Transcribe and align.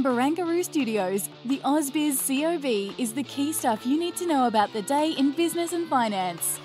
From 0.00 0.16
Barangaroo 0.16 0.64
Studios, 0.64 1.28
the 1.44 1.58
AusBiz 1.58 2.26
COB 2.26 2.94
is 2.98 3.12
the 3.12 3.22
key 3.22 3.52
stuff 3.52 3.84
you 3.84 4.00
need 4.00 4.16
to 4.16 4.26
know 4.26 4.46
about 4.46 4.72
the 4.72 4.80
day 4.80 5.10
in 5.10 5.32
business 5.32 5.74
and 5.74 5.86
finance. 5.90 6.58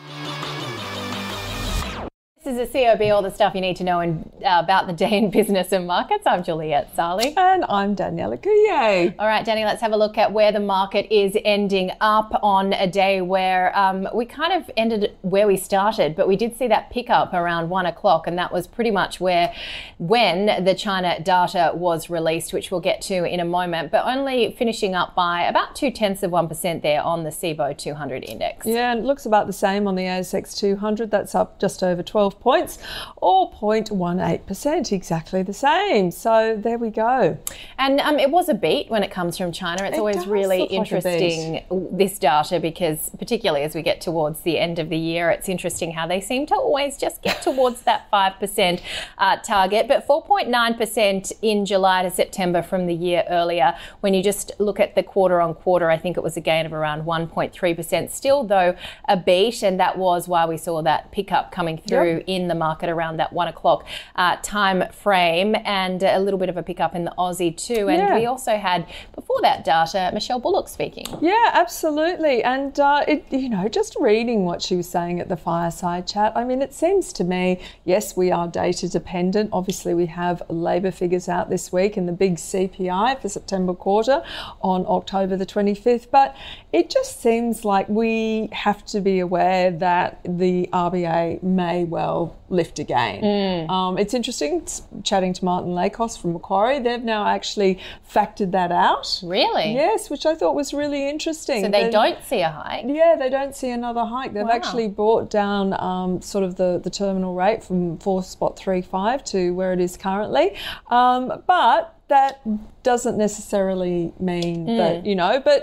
This 2.45 2.59
is 2.59 2.75
a 2.75 2.95
COB, 2.95 3.01
all 3.11 3.23
the 3.23 3.31
stuff 3.31 3.55
you 3.55 3.61
need 3.61 3.75
to 3.77 3.83
know 3.83 4.01
in, 4.01 4.29
uh, 4.45 4.61
about 4.63 4.85
the 4.85 4.93
day 4.93 5.17
in 5.17 5.31
business 5.31 5.71
and 5.71 5.87
markets. 5.87 6.27
I'm 6.27 6.43
Juliette 6.43 6.95
Saly. 6.95 7.33
And 7.35 7.65
I'm 7.65 7.95
Daniela 7.95 8.37
Coulier. 8.37 9.15
All 9.17 9.25
right, 9.25 9.43
Danny, 9.43 9.65
let's 9.65 9.81
have 9.81 9.93
a 9.93 9.97
look 9.97 10.15
at 10.19 10.31
where 10.31 10.51
the 10.51 10.59
market 10.59 11.11
is 11.11 11.35
ending 11.43 11.89
up 12.01 12.39
on 12.43 12.73
a 12.73 12.85
day 12.85 13.19
where 13.21 13.75
um, 13.75 14.07
we 14.13 14.27
kind 14.27 14.53
of 14.53 14.69
ended 14.77 15.17
where 15.23 15.47
we 15.47 15.57
started, 15.57 16.15
but 16.15 16.27
we 16.27 16.35
did 16.35 16.55
see 16.55 16.67
that 16.67 16.91
pickup 16.91 17.33
around 17.33 17.69
one 17.69 17.87
o'clock, 17.87 18.27
and 18.27 18.37
that 18.37 18.53
was 18.53 18.67
pretty 18.67 18.91
much 18.91 19.19
where 19.19 19.51
when 19.97 20.63
the 20.63 20.75
China 20.75 21.19
data 21.23 21.71
was 21.73 22.11
released, 22.11 22.53
which 22.53 22.69
we'll 22.69 22.79
get 22.79 23.01
to 23.01 23.23
in 23.23 23.39
a 23.39 23.45
moment, 23.45 23.91
but 23.91 24.05
only 24.05 24.53
finishing 24.55 24.93
up 24.93 25.15
by 25.15 25.41
about 25.45 25.75
two 25.75 25.89
tenths 25.89 26.21
of 26.21 26.29
1% 26.29 26.83
there 26.83 27.01
on 27.01 27.23
the 27.23 27.31
CBO 27.31 27.75
200 27.75 28.23
index. 28.23 28.67
Yeah, 28.67 28.91
and 28.91 28.99
it 28.99 29.05
looks 29.07 29.25
about 29.25 29.47
the 29.47 29.53
same 29.53 29.87
on 29.87 29.95
the 29.95 30.03
ASX 30.03 30.55
200. 30.55 31.09
That's 31.09 31.33
up 31.33 31.59
just 31.59 31.81
over 31.81 32.03
12 32.03 32.34
points 32.39 32.77
or 33.17 33.51
0.18%, 33.51 34.91
exactly 34.91 35.43
the 35.43 35.53
same. 35.53 36.11
So 36.11 36.57
there 36.57 36.77
we 36.77 36.89
go. 36.89 37.37
And 37.77 37.99
um, 37.99 38.19
it 38.19 38.29
was 38.31 38.49
a 38.49 38.53
beat 38.53 38.89
when 38.89 39.03
it 39.03 39.11
comes 39.11 39.37
from 39.37 39.51
China. 39.51 39.83
It's 39.83 39.97
It 39.97 39.99
always 39.99 40.27
really 40.27 40.59
look 40.59 40.71
like 40.71 40.77
interesting, 40.79 41.63
this 41.91 42.19
data, 42.19 42.59
because 42.59 43.09
particularly 43.17 43.63
as 43.63 43.75
we 43.75 43.81
get 43.81 44.01
towards 44.01 44.41
the 44.41 44.59
end 44.59 44.79
of 44.79 44.89
the 44.89 44.97
year, 44.97 45.29
it's 45.29 45.49
interesting 45.49 45.91
how 45.91 46.07
they 46.07 46.21
seem 46.21 46.45
to 46.47 46.55
always 46.55 46.97
just 46.97 47.21
get 47.21 47.41
towards 47.41 47.81
that 47.81 48.09
5% 48.11 48.81
uh, 49.17 49.37
target. 49.37 49.87
But 49.87 50.07
4.9% 50.07 51.31
in 51.41 51.65
July 51.65 52.03
to 52.03 52.09
September 52.09 52.61
from 52.61 52.87
the 52.87 52.93
year 52.93 53.23
earlier. 53.29 53.75
When 54.01 54.13
you 54.13 54.23
just 54.23 54.51
look 54.59 54.79
at 54.79 54.95
the 54.95 55.03
quarter 55.03 55.41
on 55.41 55.53
quarter, 55.53 55.89
I 55.89 55.97
think 55.97 56.17
it 56.17 56.23
was 56.23 56.37
a 56.37 56.41
gain 56.41 56.65
of 56.65 56.73
around 56.73 57.03
1.3%. 57.05 58.09
Still, 58.09 58.43
though, 58.43 58.75
a 59.07 59.17
beat, 59.17 59.63
and 59.63 59.79
that 59.79 59.97
was 59.97 60.27
why 60.27 60.45
we 60.45 60.57
saw 60.57 60.81
that 60.81 61.11
pickup 61.11 61.51
coming 61.51 61.77
through 61.77 62.23
in 62.27 62.47
the 62.47 62.55
market 62.55 62.89
around 62.89 63.17
that 63.17 63.33
one 63.33 63.47
o'clock 63.47 63.85
uh, 64.15 64.37
time 64.41 64.83
frame, 64.91 65.55
and 65.65 66.01
a 66.03 66.19
little 66.19 66.39
bit 66.39 66.49
of 66.49 66.57
a 66.57 66.63
pickup 66.63 66.95
in 66.95 67.05
the 67.05 67.13
Aussie 67.17 67.55
too. 67.55 67.89
And 67.89 67.99
Yeah. 67.99 68.15
we 68.15 68.25
also 68.25 68.57
had 68.57 68.85
before 69.13 69.41
that 69.41 69.63
data, 69.65 70.11
Michelle 70.13 70.39
Bullock 70.39 70.67
speaking. 70.67 71.05
Yeah, 71.21 71.51
absolutely. 71.53 72.43
And 72.43 72.79
uh, 72.79 73.03
it, 73.07 73.25
you 73.31 73.49
know, 73.49 73.67
just 73.67 73.95
reading 73.99 74.45
what 74.45 74.61
she 74.61 74.75
was 74.75 74.87
saying 74.89 75.19
at 75.19 75.29
the 75.29 75.37
fireside 75.37 76.07
chat, 76.07 76.33
I 76.35 76.43
mean, 76.43 76.61
it 76.61 76.73
seems 76.73 77.11
to 77.13 77.23
me, 77.23 77.59
yes, 77.83 78.15
we 78.15 78.31
are 78.31 78.47
data 78.47 78.87
dependent. 78.89 79.49
Obviously, 79.53 79.93
we 79.93 80.05
have 80.07 80.41
labour 80.49 80.91
figures 80.91 81.27
out 81.27 81.49
this 81.49 81.71
week 81.71 81.97
and 81.97 82.07
the 82.07 82.13
big 82.13 82.35
CPI 82.35 83.19
for 83.21 83.29
September 83.29 83.73
quarter 83.73 84.23
on 84.61 84.85
October 84.87 85.35
the 85.35 85.45
25th. 85.45 86.07
But 86.11 86.35
it 86.71 86.89
just 86.89 87.21
seems 87.21 87.65
like 87.65 87.87
we 87.89 88.49
have 88.51 88.85
to 88.85 89.01
be 89.01 89.19
aware 89.19 89.71
that 89.71 90.19
the 90.23 90.69
RBA 90.73 91.41
may 91.43 91.83
well 91.83 92.14
lift 92.49 92.79
again. 92.79 93.69
Um, 93.69 93.97
it's 93.97 94.13
interesting 94.13 94.65
chatting 95.03 95.33
to 95.33 95.45
Martin 95.45 95.73
Lakos 95.73 96.15
from 96.17 96.33
Macquarie. 96.33 96.79
They've 96.79 97.03
now 97.03 97.25
actually 97.27 97.79
factored 98.13 98.51
that 98.51 98.71
out. 98.71 99.19
Really? 99.23 99.73
Yes, 99.73 100.09
which 100.09 100.25
I 100.25 100.35
thought 100.35 100.55
was 100.55 100.73
really 100.73 101.09
interesting. 101.09 101.63
So 101.63 101.69
they 101.69 101.83
They've- 101.83 101.91
don't 101.91 102.21
see 102.23 102.41
a 102.41 102.49
hike. 102.49 102.85
Yeah, 102.87 103.15
they 103.17 103.29
don't 103.29 103.55
see 103.55 103.69
another 103.71 104.05
hike. 104.05 104.33
They've 104.33 104.43
Wow. 104.45 104.51
actually 104.59 104.87
brought 104.87 105.29
down 105.29 105.73
um, 105.81 106.21
sort 106.21 106.43
of 106.43 106.55
the, 106.55 106.79
the 106.83 106.89
terminal 106.89 107.33
rate 107.33 107.63
from 107.63 107.97
four 107.99 108.23
spot 108.23 108.57
three 108.57 108.81
five 108.81 109.23
to 109.25 109.53
where 109.55 109.73
it 109.73 109.79
is 109.79 109.97
currently. 109.97 110.55
Um, 110.89 111.41
but 111.47 111.93
that 112.07 112.41
doesn't 112.83 113.17
necessarily 113.17 114.13
mean 114.19 114.67
Mm. 114.67 114.77
that 114.77 115.05
you 115.05 115.15
know. 115.15 115.41
But 115.43 115.61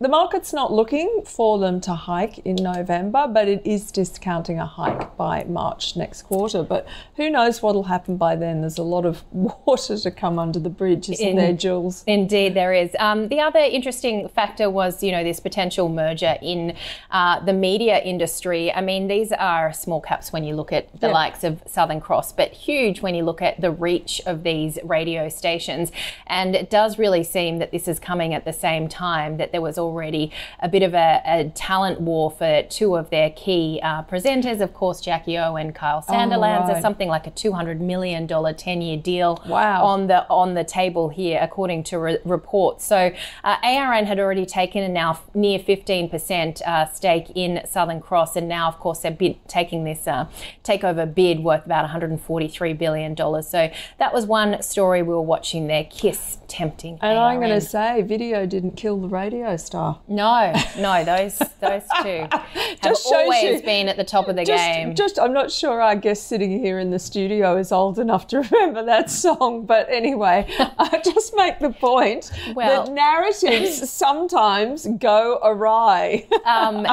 the 0.00 0.08
market's 0.08 0.52
not 0.52 0.72
looking 0.72 1.22
for 1.24 1.58
them 1.58 1.80
to 1.80 1.92
hike 1.92 2.38
in 2.46 2.54
November, 2.54 3.26
but 3.26 3.48
it 3.48 3.60
is 3.64 3.90
discounting 3.90 4.58
a 4.60 4.64
hike 4.66 5.16
by 5.16 5.42
March 5.44 5.96
next 5.96 6.22
quarter. 6.22 6.62
But 6.62 6.86
who 7.16 7.28
knows 7.28 7.62
what'll 7.62 7.82
happen 7.84 8.16
by 8.16 8.36
then? 8.36 8.60
There's 8.60 8.78
a 8.78 8.84
lot 8.84 9.04
of 9.04 9.24
water 9.32 9.98
to 9.98 10.10
come 10.12 10.38
under 10.38 10.60
the 10.60 10.70
bridge, 10.70 11.08
isn't 11.10 11.26
In- 11.26 11.36
there, 11.36 11.52
Jules? 11.52 12.04
Indeed, 12.06 12.54
there 12.54 12.72
is. 12.72 12.94
Um, 13.00 13.28
the 13.28 13.40
other 13.40 13.58
interesting 13.58 14.28
factor 14.28 14.70
was, 14.70 15.02
you 15.02 15.10
know, 15.10 15.24
this 15.24 15.40
potential 15.40 15.88
merger 15.88 16.36
in 16.42 16.76
uh, 17.10 17.40
the 17.40 17.52
media 17.52 17.98
industry. 17.98 18.72
I 18.72 18.80
mean, 18.80 19.08
these 19.08 19.32
are 19.32 19.72
small 19.72 20.00
caps 20.00 20.32
when 20.32 20.44
you 20.44 20.54
look 20.54 20.72
at 20.72 20.92
the 21.00 21.08
Yeah. 21.08 21.12
likes 21.14 21.42
of 21.42 21.60
Southern 21.66 22.00
Cross, 22.00 22.32
but 22.34 22.52
huge 22.52 23.02
when 23.02 23.16
you 23.16 23.24
look 23.24 23.42
at 23.42 23.60
the 23.60 23.72
reach 23.72 24.20
of 24.26 24.44
these 24.44 24.78
radio 24.84 25.28
stations. 25.28 25.90
And 26.28 26.54
it 26.54 26.70
does 26.70 26.98
really 27.00 27.24
seem 27.24 27.58
that 27.58 27.72
this 27.72 27.88
is 27.88 27.98
coming 27.98 28.32
at 28.32 28.44
the 28.44 28.52
same 28.52 28.86
time 28.86 29.38
that 29.38 29.50
there 29.50 29.60
was 29.60 29.76
already 29.88 30.30
a 30.60 30.68
bit 30.68 30.82
of 30.82 30.94
a, 30.94 31.22
a 31.24 31.50
talent 31.54 32.00
war 32.00 32.30
for 32.30 32.62
two 32.68 32.96
of 32.96 33.10
their 33.10 33.30
key 33.30 33.80
uh, 33.82 34.02
presenters, 34.04 34.60
of 34.60 34.74
course, 34.74 35.00
Jackie 35.00 35.38
O 35.38 35.56
and 35.56 35.74
Kyle 35.74 36.02
Sandilands. 36.02 36.66
There's 36.66 36.74
right. 36.76 36.82
something 36.82 37.08
like 37.08 37.26
a 37.26 37.30
$200 37.30 37.80
million 37.80 38.26
10 38.28 38.82
year 38.82 38.96
deal 38.96 39.42
Wow. 39.46 39.84
on 39.84 40.06
the 40.06 40.28
on 40.28 40.54
the 40.54 40.64
table 40.64 41.08
here, 41.08 41.38
according 41.42 41.84
to 41.84 41.98
re- 41.98 42.18
reports. 42.24 42.84
So, 42.84 43.12
uh, 43.44 43.56
ARN 43.62 44.04
had 44.06 44.18
already 44.18 44.46
taken 44.46 44.82
a 44.82 44.88
now 44.88 45.20
near 45.34 45.58
15% 45.58 46.62
uh, 46.62 46.86
stake 46.92 47.30
in 47.34 47.60
Southern 47.66 48.00
Cross, 48.00 48.36
and 48.36 48.48
now, 48.48 48.68
of 48.68 48.78
course, 48.78 49.00
they're 49.00 49.10
bid, 49.10 49.36
taking 49.48 49.84
this 49.84 50.06
uh, 50.06 50.26
takeover 50.64 51.12
bid 51.12 51.40
worth 51.42 51.64
about 51.64 51.82
143 51.82 52.72
billion 52.74 53.14
dollars. 53.14 53.48
So 53.48 53.70
that 53.98 54.12
was 54.12 54.26
one 54.26 54.62
story 54.62 55.02
we 55.02 55.14
were 55.14 55.22
watching 55.22 55.66
there. 55.66 55.84
Kiss 55.84 56.38
tempting. 56.48 56.98
And 57.00 57.18
I'm 57.18 57.38
going 57.40 57.50
to 57.50 57.60
say, 57.60 58.02
video 58.02 58.46
didn't 58.46 58.72
kill 58.76 58.98
the 59.00 59.08
radio 59.08 59.56
star. 59.56 59.77
No, 60.08 60.52
no, 60.78 61.04
those 61.04 61.38
those 61.60 61.82
two 62.02 62.26
have 62.30 62.80
Just 62.82 63.06
always 63.12 63.42
you- 63.60 63.62
been 63.62 63.88
at 63.88 63.96
the 63.96 64.04
top 64.04 64.28
of 64.28 64.36
the 64.36 64.44
Just, 64.44 64.64
game. 64.64 64.94
just, 64.94 65.18
I'm 65.18 65.32
not 65.32 65.50
sure 65.50 65.80
our 65.80 65.96
guest 65.96 66.26
sitting 66.28 66.58
here 66.58 66.78
in 66.78 66.90
the 66.90 66.98
studio 66.98 67.56
is 67.56 67.72
old 67.72 67.98
enough 67.98 68.26
to 68.28 68.40
remember 68.50 68.84
that 68.84 69.10
song, 69.10 69.66
but 69.66 69.86
anyway, 69.90 70.46
I 70.78 71.00
just 71.04 71.34
make 71.36 71.58
the 71.58 71.70
point 71.70 72.30
Well- 72.54 72.84
that 72.86 72.92
narratives 72.92 73.88
sometimes 73.90 74.86
go 74.98 75.38
awry. 75.42 76.26
um, 76.44 76.86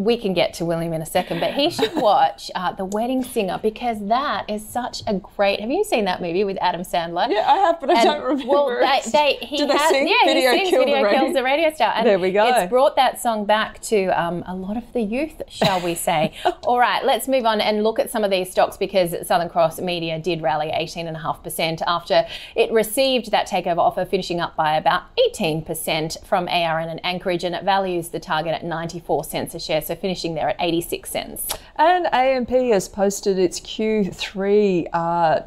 we 0.00 0.16
can 0.16 0.32
get 0.32 0.54
to 0.54 0.64
William 0.64 0.94
in 0.94 1.02
a 1.02 1.06
second, 1.06 1.40
but 1.40 1.52
he 1.52 1.68
should 1.68 1.92
watch 1.94 2.50
uh, 2.54 2.72
The 2.72 2.86
Wedding 2.86 3.22
Singer 3.22 3.60
because 3.62 3.98
that 4.08 4.48
is 4.48 4.66
such 4.66 5.02
a 5.06 5.14
great. 5.14 5.60
Have 5.60 5.70
you 5.70 5.84
seen 5.84 6.06
that 6.06 6.22
movie 6.22 6.42
with 6.42 6.56
Adam 6.62 6.80
Sandler? 6.80 7.28
yeah, 7.30 7.44
I 7.46 7.58
have, 7.58 7.78
but 7.80 7.90
I 7.90 7.94
And, 8.00 8.04
don't 8.04 8.22
remember. 8.22 8.50
Well, 8.50 8.78
they, 8.80 9.10
they, 9.10 9.38
he 9.44 9.58
Do 9.58 9.66
they 9.66 9.76
has, 9.76 9.90
sing 9.90 10.08
yeah, 10.08 10.14
Video 10.24 10.52
he 10.52 10.58
sings 10.58 10.70
Kill 10.70 10.84
Video 10.86 11.02
Radio? 11.02 11.20
Kills 11.20 11.34
the 11.34 11.42
Radio 11.42 11.70
Star. 11.74 11.92
And 11.94 12.06
There 12.06 12.18
we 12.18 12.30
go. 12.32 12.46
It's 12.48 12.70
brought 12.70 12.96
that 12.96 13.20
song 13.20 13.44
back 13.44 13.80
to 13.82 14.06
um, 14.18 14.42
a 14.46 14.54
lot 14.56 14.78
of 14.78 14.90
the 14.94 15.02
youth, 15.02 15.42
shall 15.48 15.80
we 15.82 15.94
say. 15.94 16.32
All 16.64 16.78
right, 16.78 17.04
let's 17.04 17.28
move 17.28 17.44
on 17.44 17.60
and 17.60 17.82
look 17.84 17.98
at 17.98 18.10
some 18.10 18.24
of 18.24 18.30
these 18.30 18.50
stocks 18.50 18.78
because 18.78 19.14
Southern 19.26 19.50
Cross 19.50 19.80
Media 19.80 20.18
did 20.18 20.40
rally 20.40 20.72
18.5% 20.74 21.82
after 21.86 22.26
it 22.56 22.72
received 22.72 23.30
that 23.32 23.46
takeover 23.48 23.78
offer, 23.78 24.06
finishing 24.06 24.40
up 24.40 24.56
by 24.56 24.76
about 24.76 25.02
18% 25.18 26.24
from 26.24 26.48
ARN 26.48 26.88
and 26.88 27.04
Anchorage, 27.04 27.44
and 27.44 27.54
it 27.54 27.64
values 27.64 28.08
the 28.08 28.20
target 28.20 28.54
at 28.54 28.64
94 28.64 29.24
cents 29.24 29.54
a 29.54 29.60
share, 29.60 29.82
so 29.82 29.89
finishing 29.96 30.34
there 30.34 30.50
at 30.50 30.56
86 30.60 31.10
cents. 31.10 31.48
And 31.76 32.06
AMP 32.12 32.50
has 32.50 32.88
posted 32.88 33.38
its 33.38 33.60
Q3 33.60 34.88
uh, 34.92 35.40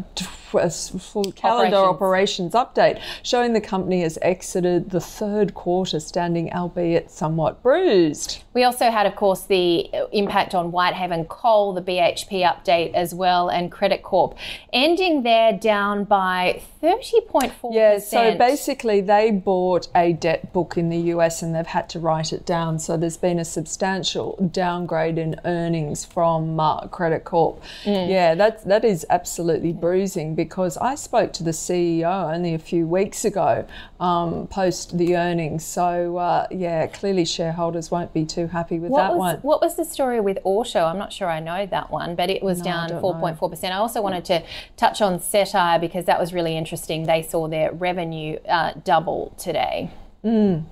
full 0.54 1.32
calendar 1.32 1.78
Operations. 1.78 2.54
operations 2.54 2.54
update, 2.54 3.02
showing 3.24 3.54
the 3.54 3.62
company 3.62 4.02
has 4.02 4.18
exited 4.22 4.92
the 4.92 5.00
third 5.00 5.54
quarter, 5.54 6.00
standing 6.00 6.52
albeit 6.54 7.10
somewhat 7.10 7.62
bruised. 7.64 8.44
We 8.54 8.64
also 8.64 8.92
had, 8.92 9.06
of 9.06 9.16
course, 9.16 9.42
the 9.42 9.90
impact 10.12 10.54
on 10.54 10.72
Whitehaven 10.72 11.26
Coal, 11.26 11.74
the 11.74 11.82
BHP 11.82 12.44
update 12.44 12.94
as 12.94 13.14
well, 13.14 13.50
and 13.50 13.72
Credit 13.72 14.04
Corp, 14.04 14.38
ending 14.72 15.24
there 15.24 15.54
down 15.54 16.04
by 16.04 16.62
30.4%. 16.82 17.74
Yeah, 17.74 17.98
so 17.98 18.38
basically 18.38 19.02
they 19.02 19.32
bought 19.32 19.88
a 19.96 20.14
debt 20.14 20.54
book 20.54 20.78
in 20.78 20.90
the 20.90 20.98
US 21.14 21.42
and 21.42 21.56
they've 21.56 21.66
had 21.66 21.90
to 21.90 22.00
write 22.00 22.34
it 22.34 22.46
down. 22.46 22.78
So 22.78 22.98
there's 22.98 23.18
been 23.18 23.40
a 23.40 23.46
substantial 23.46 24.33
downgrade 24.52 25.18
in 25.18 25.40
earnings 25.46 26.06
from 26.06 26.60
uh, 26.60 26.88
Credit 26.88 27.24
Corp. 27.24 27.62
Mm. 27.84 28.10
Yeah, 28.10 28.36
that 28.36 28.64
that 28.66 28.86
is 28.86 29.06
absolutely 29.10 29.74
bruising 29.74 30.36
because 30.36 30.78
I 30.78 30.96
spoke 30.96 31.34
to 31.34 31.44
the 31.44 31.52
CEO 31.52 32.34
only 32.34 32.54
a 32.54 32.60
few 32.60 32.88
weeks 32.88 33.26
ago 33.26 33.66
um, 34.00 34.48
post 34.48 34.98
the 34.98 35.16
earnings. 35.16 35.66
So 35.66 36.18
uh, 36.18 36.48
yeah, 36.52 36.88
clearly 36.88 37.26
shareholders 37.26 37.92
won't 37.92 38.14
be 38.14 38.26
too 38.26 38.48
happy 38.48 38.80
with 38.80 38.92
what 38.92 39.00
that 39.00 39.12
was, 39.12 39.18
one. 39.18 39.36
What 39.38 39.62
was 39.62 39.76
the 39.76 39.86
story 39.86 40.20
with 40.20 40.40
Auto? 40.44 40.86
I'm 40.86 40.98
not 40.98 41.14
sure 41.14 41.30
I 41.30 41.40
know 41.40 41.66
that 41.66 41.92
one, 41.92 42.16
but 42.16 42.30
it 42.30 42.44
was 42.44 42.60
no, 42.60 42.66
down 42.66 42.90
4.4%. 42.90 43.72
I 43.72 43.76
also 43.76 44.02
wanted 44.02 44.26
to 44.26 44.44
touch 44.78 45.02
on 45.02 45.20
Cettire 45.20 45.80
because 45.80 46.06
that 46.06 46.20
was 46.20 46.34
really 46.34 46.58
interesting. 46.58 47.06
They 47.06 47.22
saw 47.22 47.48
their 47.48 47.72
revenue 47.72 48.40
uh, 48.48 48.74
double 48.84 49.34
today. 49.38 49.92
Mm. 50.24 50.66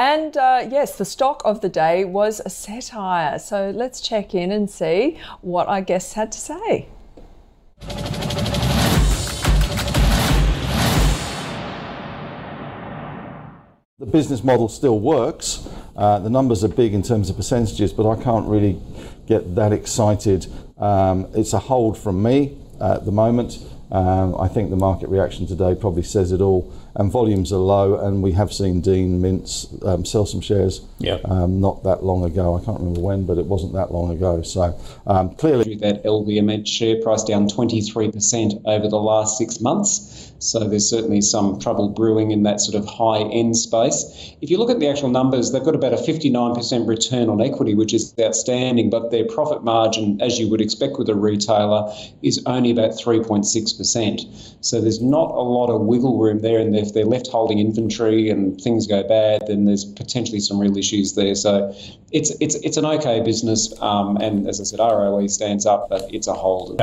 And 0.00 0.34
uh, 0.34 0.66
yes, 0.66 0.96
the 0.96 1.04
stock 1.04 1.42
of 1.44 1.60
the 1.60 1.68
day 1.68 2.06
was 2.06 2.40
a 2.40 2.48
Cettire. 2.48 3.38
So 3.38 3.68
let's 3.68 4.00
check 4.00 4.34
in 4.34 4.50
and 4.50 4.70
see 4.70 5.20
what 5.42 5.68
our 5.68 5.82
guests 5.82 6.14
had 6.14 6.32
to 6.32 6.38
say. 6.38 6.88
The 13.98 14.06
business 14.06 14.42
model 14.42 14.70
still 14.70 14.98
works. 14.98 15.68
Uh, 15.94 16.18
the 16.20 16.30
numbers 16.30 16.64
are 16.64 16.68
big 16.68 16.94
in 16.94 17.02
terms 17.02 17.28
of 17.28 17.36
percentages, 17.36 17.92
but 17.92 18.10
I 18.10 18.22
can't 18.22 18.48
really 18.48 18.80
get 19.26 19.54
that 19.54 19.74
excited. 19.74 20.46
Um, 20.78 21.28
it's 21.34 21.52
a 21.52 21.58
hold 21.58 21.98
from 21.98 22.22
me 22.22 22.56
at 22.80 23.04
the 23.04 23.12
moment. 23.12 23.58
Um, 23.92 24.34
I 24.40 24.48
think 24.48 24.70
the 24.70 24.76
market 24.76 25.10
reaction 25.10 25.46
today 25.46 25.74
probably 25.74 26.04
says 26.04 26.32
it 26.32 26.40
all. 26.40 26.72
And 26.96 27.10
volumes 27.10 27.52
are 27.52 27.56
low, 27.56 27.98
and 27.98 28.22
we 28.22 28.32
have 28.32 28.52
seen 28.52 28.80
Dean 28.80 29.20
Mintz 29.20 29.84
um, 29.86 30.04
sell 30.04 30.26
some 30.26 30.40
shares 30.40 30.80
yep. 30.98 31.20
um, 31.24 31.60
not 31.60 31.84
that 31.84 32.02
long 32.02 32.24
ago. 32.24 32.56
I 32.56 32.64
can't 32.64 32.78
remember 32.78 33.00
when, 33.00 33.26
but 33.26 33.38
it 33.38 33.46
wasn't 33.46 33.74
that 33.74 33.92
long 33.92 34.10
ago. 34.10 34.42
So 34.42 34.78
um, 35.06 35.34
clearly. 35.34 35.76
That 35.76 36.02
LVMH 36.04 36.66
share 36.66 37.00
price 37.00 37.22
down 37.22 37.48
23% 37.48 38.62
over 38.66 38.88
the 38.88 38.98
last 38.98 39.38
six 39.38 39.60
months. 39.60 40.30
So 40.40 40.66
there's 40.66 40.88
certainly 40.88 41.20
some 41.20 41.58
trouble 41.58 41.90
brewing 41.90 42.30
in 42.30 42.44
that 42.44 42.60
sort 42.62 42.74
of 42.74 42.88
high 42.88 43.28
end 43.30 43.58
space. 43.58 44.34
If 44.40 44.48
you 44.50 44.56
look 44.56 44.70
at 44.70 44.80
the 44.80 44.88
actual 44.88 45.10
numbers, 45.10 45.52
they've 45.52 45.62
got 45.62 45.74
about 45.74 45.92
a 45.92 45.96
59% 45.96 46.88
return 46.88 47.28
on 47.28 47.42
equity, 47.42 47.74
which 47.74 47.92
is 47.92 48.14
outstanding, 48.18 48.88
but 48.88 49.10
their 49.10 49.26
profit 49.26 49.62
margin, 49.62 50.18
as 50.22 50.38
you 50.38 50.48
would 50.48 50.62
expect 50.62 50.98
with 50.98 51.10
a 51.10 51.14
retailer, 51.14 51.92
is 52.22 52.42
only 52.46 52.70
about 52.70 52.92
3.6%. 52.92 54.56
So 54.62 54.80
there's 54.80 55.02
not 55.02 55.30
a 55.30 55.42
lot 55.42 55.68
of 55.68 55.82
wiggle 55.82 56.18
room 56.18 56.38
there. 56.38 56.58
And 56.58 56.74
if 56.80 56.92
they're 56.92 57.04
left 57.04 57.28
holding 57.28 57.58
inventory 57.58 58.30
and 58.30 58.60
things 58.60 58.86
go 58.86 59.02
bad, 59.02 59.42
then 59.46 59.66
there's 59.66 59.84
potentially 59.84 60.40
some 60.40 60.58
real 60.58 60.76
issues 60.76 61.14
there. 61.14 61.34
So 61.34 61.74
it's, 62.10 62.30
it's, 62.40 62.56
it's 62.56 62.76
an 62.76 62.86
okay 62.86 63.20
business. 63.20 63.72
Um, 63.80 64.16
and 64.16 64.48
as 64.48 64.60
I 64.60 64.64
said, 64.64 64.80
ROE 64.80 65.26
stands 65.26 65.66
up, 65.66 65.88
but 65.88 66.12
it's 66.12 66.26
a 66.26 66.34
hold. 66.34 66.82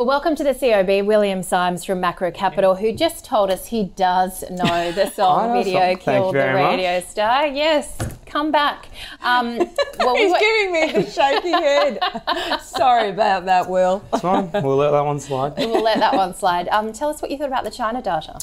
Well, 0.00 0.06
welcome 0.06 0.34
to 0.36 0.42
the 0.42 0.54
COB, 0.54 1.06
William 1.06 1.42
Symes 1.42 1.84
from 1.84 2.00
Macro 2.00 2.30
Capital, 2.30 2.74
who 2.74 2.90
just 2.90 3.22
told 3.22 3.50
us 3.50 3.66
he 3.66 3.84
does 3.84 4.42
know 4.50 4.92
the 4.92 5.10
song 5.14 5.62
video 5.62 5.94
Killed 5.94 6.34
the 6.34 6.38
Radio 6.38 7.00
much. 7.00 7.04
Star." 7.04 7.46
Yes, 7.46 7.98
come 8.30 8.50
back. 8.50 8.88
Um, 9.22 9.58
well, 9.98 10.16
He's 10.16 10.32
we 10.32 10.38
giving 10.38 10.72
me 10.72 10.92
the 10.92 11.10
shaky 11.10 11.50
head. 11.50 11.98
Sorry 12.62 13.10
about 13.10 13.44
that, 13.46 13.68
Will. 13.68 14.02
It's 14.12 14.22
fine. 14.22 14.50
We'll 14.52 14.76
let 14.76 14.92
that 14.92 15.04
one 15.04 15.20
slide. 15.20 15.54
we'll 15.56 15.82
let 15.82 15.98
that 15.98 16.14
one 16.14 16.34
slide. 16.34 16.68
Um, 16.68 16.92
tell 16.92 17.08
us 17.08 17.20
what 17.20 17.30
you 17.30 17.38
thought 17.38 17.48
about 17.48 17.64
the 17.64 17.70
China 17.70 18.00
data. 18.00 18.38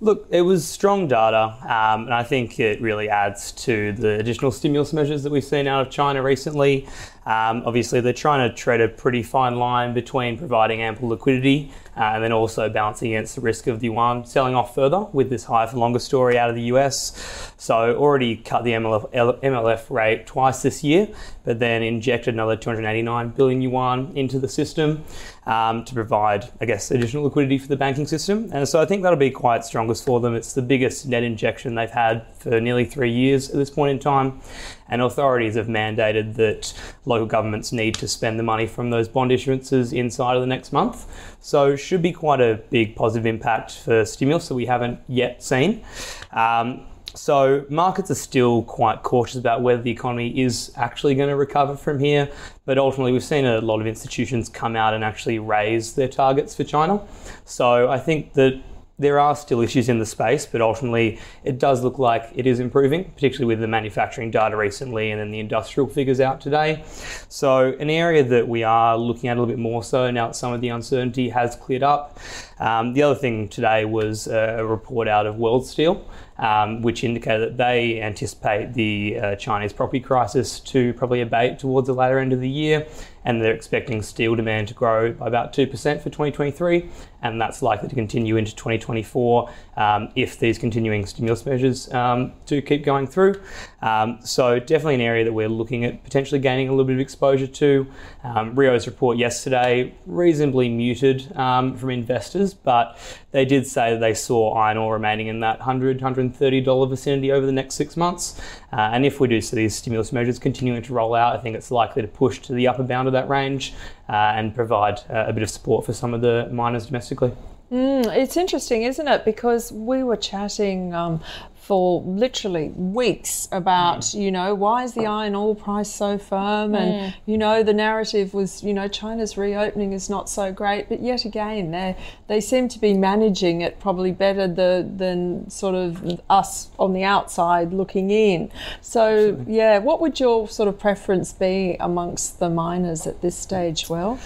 Look, 0.00 0.26
it 0.30 0.42
was 0.42 0.66
strong 0.66 1.08
data, 1.08 1.56
um, 1.62 2.04
and 2.04 2.14
I 2.14 2.22
think 2.22 2.58
it 2.58 2.80
really 2.80 3.08
adds 3.08 3.52
to 3.52 3.92
the 3.92 4.18
additional 4.18 4.50
stimulus 4.50 4.92
measures 4.92 5.22
that 5.22 5.30
we've 5.30 5.44
seen 5.44 5.66
out 5.66 5.86
of 5.86 5.92
China 5.92 6.22
recently. 6.22 6.86
Um, 7.26 7.64
obviously, 7.66 8.00
they're 8.00 8.12
trying 8.12 8.48
to 8.48 8.54
tread 8.54 8.80
a 8.80 8.88
pretty 8.88 9.24
fine 9.24 9.56
line 9.56 9.94
between 9.94 10.38
providing 10.38 10.80
ample 10.80 11.08
liquidity 11.08 11.72
uh, 11.96 12.12
and 12.14 12.22
then 12.22 12.30
also 12.32 12.68
balancing 12.68 13.14
against 13.14 13.34
the 13.34 13.40
risk 13.40 13.66
of 13.66 13.80
the 13.80 13.86
yuan 13.86 14.24
selling 14.24 14.54
off 14.54 14.74
further 14.74 15.00
with 15.12 15.28
this 15.28 15.44
higher 15.44 15.66
for 15.66 15.76
longer 15.76 15.98
story 15.98 16.38
out 16.38 16.50
of 16.50 16.54
the 16.54 16.62
US. 16.62 17.52
So, 17.56 17.96
already 17.96 18.36
cut 18.36 18.62
the 18.62 18.72
MLF, 18.72 19.10
MLF 19.34 19.90
rate 19.90 20.26
twice 20.26 20.62
this 20.62 20.82
year, 20.82 21.08
but 21.44 21.58
then 21.58 21.82
injected 21.82 22.34
another 22.34 22.56
289 22.56 23.30
billion 23.30 23.62
yuan 23.62 24.12
into 24.16 24.38
the 24.38 24.48
system 24.48 25.04
um, 25.46 25.84
to 25.84 25.94
provide, 25.94 26.50
I 26.60 26.64
guess, 26.64 26.90
additional 26.90 27.24
liquidity 27.24 27.58
for 27.58 27.68
the 27.68 27.76
banking 27.76 28.06
system. 28.06 28.50
And 28.52 28.68
so, 28.68 28.80
I 28.80 28.86
think 28.86 29.02
that'll 29.02 29.18
be 29.18 29.30
quite 29.30 29.64
strongest 29.64 30.04
for 30.04 30.20
them. 30.20 30.34
It's 30.34 30.52
the 30.52 30.62
biggest 30.62 31.06
net 31.06 31.22
injection 31.22 31.74
they've 31.74 31.90
had 31.90 32.26
for 32.38 32.60
nearly 32.60 32.84
three 32.84 33.12
years 33.12 33.50
at 33.50 33.56
this 33.56 33.70
point 33.70 33.90
in 33.90 33.98
time 33.98 34.40
and 34.88 35.02
authorities 35.02 35.54
have 35.56 35.66
mandated 35.66 36.34
that 36.36 36.72
local 37.04 37.26
governments 37.26 37.72
need 37.72 37.94
to 37.96 38.08
spend 38.08 38.38
the 38.38 38.42
money 38.42 38.66
from 38.66 38.90
those 38.90 39.08
bond 39.08 39.30
issuances 39.30 39.92
inside 39.92 40.36
of 40.36 40.40
the 40.40 40.46
next 40.46 40.72
month. 40.72 41.06
So 41.40 41.76
should 41.76 42.02
be 42.02 42.12
quite 42.12 42.40
a 42.40 42.62
big 42.70 42.96
positive 42.96 43.26
impact 43.26 43.72
for 43.78 44.04
stimulus 44.04 44.48
that 44.48 44.54
we 44.54 44.66
haven't 44.66 45.00
yet 45.08 45.42
seen. 45.42 45.84
Um, 46.32 46.86
so 47.16 47.64
markets 47.70 48.10
are 48.10 48.16
still 48.16 48.62
quite 48.62 49.02
cautious 49.02 49.36
about 49.36 49.62
whether 49.62 49.80
the 49.80 49.90
economy 49.90 50.38
is 50.38 50.70
actually 50.76 51.14
going 51.14 51.30
to 51.30 51.36
recover 51.36 51.76
from 51.76 51.98
here. 51.98 52.30
But 52.66 52.78
ultimately, 52.78 53.12
we've 53.12 53.24
seen 53.24 53.46
a 53.46 53.60
lot 53.60 53.80
of 53.80 53.86
institutions 53.86 54.48
come 54.48 54.76
out 54.76 54.92
and 54.92 55.02
actually 55.02 55.38
raise 55.38 55.94
their 55.94 56.08
targets 56.08 56.54
for 56.54 56.64
China. 56.64 57.00
So 57.44 57.88
I 57.88 57.98
think 57.98 58.34
that 58.34 58.60
there 58.98 59.18
are 59.18 59.36
still 59.36 59.60
issues 59.60 59.88
in 59.88 59.98
the 59.98 60.06
space, 60.06 60.46
but 60.46 60.62
ultimately 60.62 61.18
it 61.44 61.58
does 61.58 61.82
look 61.84 61.98
like 61.98 62.30
it 62.34 62.46
is 62.46 62.60
improving, 62.60 63.04
particularly 63.04 63.44
with 63.44 63.60
the 63.60 63.66
manufacturing 63.66 64.30
data 64.30 64.56
recently 64.56 65.10
and 65.10 65.20
then 65.20 65.30
the 65.30 65.38
industrial 65.38 65.88
figures 65.88 66.18
out 66.18 66.40
today. 66.40 66.82
So, 67.28 67.74
an 67.78 67.90
area 67.90 68.24
that 68.24 68.48
we 68.48 68.62
are 68.62 68.96
looking 68.96 69.28
at 69.28 69.36
a 69.36 69.40
little 69.40 69.54
bit 69.54 69.60
more 69.60 69.84
so 69.84 70.10
now 70.10 70.28
that 70.28 70.36
some 70.36 70.52
of 70.52 70.60
the 70.60 70.70
uncertainty 70.70 71.28
has 71.28 71.56
cleared 71.56 71.82
up. 71.82 72.18
Um, 72.58 72.94
the 72.94 73.02
other 73.02 73.14
thing 73.14 73.48
today 73.48 73.84
was 73.84 74.26
a 74.26 74.64
report 74.64 75.08
out 75.08 75.26
of 75.26 75.36
World 75.36 75.66
Steel. 75.66 76.06
Um, 76.38 76.82
which 76.82 77.02
indicated 77.02 77.40
that 77.40 77.56
they 77.56 77.98
anticipate 78.02 78.74
the 78.74 79.18
uh, 79.18 79.36
Chinese 79.36 79.72
property 79.72 80.00
crisis 80.00 80.60
to 80.60 80.92
probably 80.92 81.22
abate 81.22 81.58
towards 81.58 81.86
the 81.86 81.94
latter 81.94 82.18
end 82.18 82.34
of 82.34 82.40
the 82.42 82.48
year 82.48 82.86
and 83.26 83.42
they're 83.42 83.52
expecting 83.52 84.00
steel 84.00 84.34
demand 84.36 84.68
to 84.68 84.74
grow 84.74 85.12
by 85.12 85.26
about 85.26 85.52
2% 85.52 85.68
for 85.68 86.10
2023, 86.10 86.88
and 87.22 87.40
that's 87.40 87.60
likely 87.60 87.88
to 87.88 87.94
continue 87.94 88.36
into 88.36 88.54
2024 88.54 89.50
um, 89.76 90.10
if 90.14 90.38
these 90.38 90.58
continuing 90.58 91.06
stimulus 91.06 91.44
measures 91.44 91.92
um, 91.92 92.32
do 92.46 92.62
keep 92.62 92.84
going 92.84 93.06
through. 93.06 93.40
Um, 93.82 94.18
so, 94.22 94.58
definitely 94.58 94.96
an 94.96 95.00
area 95.02 95.24
that 95.24 95.32
we're 95.32 95.48
looking 95.48 95.84
at 95.84 96.02
potentially 96.02 96.40
gaining 96.40 96.68
a 96.68 96.72
little 96.72 96.84
bit 96.84 96.94
of 96.94 97.00
exposure 97.00 97.46
to. 97.46 97.86
Um, 98.24 98.54
Rio's 98.54 98.86
report 98.86 99.18
yesterday, 99.18 99.94
reasonably 100.06 100.68
muted 100.68 101.36
um, 101.36 101.76
from 101.76 101.90
investors, 101.90 102.54
but 102.54 102.98
they 103.32 103.44
did 103.44 103.66
say 103.66 103.92
that 103.92 104.00
they 104.00 104.14
saw 104.14 104.54
iron 104.54 104.78
ore 104.78 104.94
remaining 104.94 105.26
in 105.26 105.40
that 105.40 105.60
$100, 105.60 106.00
$130 106.00 106.88
vicinity 106.88 107.30
over 107.30 107.44
the 107.44 107.52
next 107.52 107.74
six 107.74 107.96
months. 107.96 108.40
Uh, 108.72 108.90
and 108.92 109.04
if 109.04 109.20
we 109.20 109.28
do 109.28 109.40
see 109.40 109.56
these 109.56 109.74
stimulus 109.74 110.12
measures 110.12 110.38
continuing 110.38 110.82
to 110.82 110.94
roll 110.94 111.14
out, 111.14 111.36
I 111.36 111.42
think 111.42 111.54
it's 111.54 111.70
likely 111.70 112.02
to 112.02 112.08
push 112.08 112.38
to 112.40 112.54
the 112.54 112.66
upper 112.66 112.82
bound 112.82 113.08
of 113.08 113.12
that 113.12 113.28
range 113.28 113.74
uh, 114.08 114.12
and 114.12 114.54
provide 114.54 115.00
uh, 115.10 115.26
a 115.28 115.32
bit 115.32 115.42
of 115.42 115.50
support 115.50 115.84
for 115.84 115.92
some 115.92 116.14
of 116.14 116.22
the 116.22 116.48
miners 116.50 116.86
domestically. 116.86 117.32
Mm, 117.70 118.16
it's 118.16 118.36
interesting, 118.36 118.82
isn't 118.82 119.08
it? 119.08 119.24
Because 119.24 119.72
we 119.72 120.04
were 120.04 120.16
chatting 120.16 120.94
um, 120.94 121.20
for 121.66 122.00
literally 122.02 122.68
weeks 122.68 123.48
about, 123.50 124.02
mm. 124.02 124.20
you 124.20 124.30
know, 124.30 124.54
why 124.54 124.84
is 124.84 124.94
the 124.94 125.04
iron 125.04 125.34
ore 125.34 125.56
price 125.56 125.92
so 125.92 126.16
firm? 126.16 126.72
Mm. 126.72 126.76
And, 126.76 127.16
you 127.26 127.36
know, 127.36 127.64
the 127.64 127.74
narrative 127.74 128.34
was, 128.34 128.62
you 128.62 128.72
know, 128.72 128.86
China's 128.86 129.36
reopening 129.36 129.92
is 129.92 130.08
not 130.08 130.28
so 130.28 130.52
great. 130.52 130.88
But 130.88 131.00
yet 131.00 131.24
again, 131.24 131.72
they 131.72 131.96
they 132.28 132.40
seem 132.40 132.68
to 132.68 132.78
be 132.78 132.94
managing 132.94 133.62
it 133.62 133.80
probably 133.80 134.12
better 134.12 134.46
the, 134.46 134.88
than 134.88 135.50
sort 135.50 135.74
of 135.74 136.20
us 136.30 136.68
on 136.78 136.92
the 136.92 137.02
outside 137.02 137.72
looking 137.72 138.12
in. 138.12 138.52
So, 138.80 139.30
Absolutely. 139.30 139.56
yeah, 139.56 139.78
what 139.78 140.00
would 140.00 140.20
your 140.20 140.48
sort 140.48 140.68
of 140.68 140.78
preference 140.78 141.32
be 141.32 141.76
amongst 141.80 142.38
the 142.38 142.48
miners 142.48 143.08
at 143.08 143.22
this 143.22 143.36
stage? 143.36 143.88
Well, 143.88 144.20